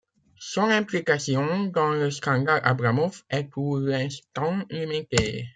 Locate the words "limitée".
4.71-5.47